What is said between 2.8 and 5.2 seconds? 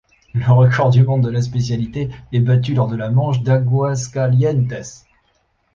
de la manche d'Aguascalientes.